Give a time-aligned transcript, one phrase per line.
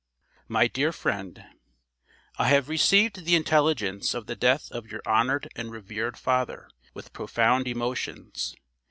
[0.47, 1.45] MY DEAR FRIEND:
[2.39, 7.13] I have received the intelligence of the death of your honored and revered father, with
[7.13, 8.55] profound emotions.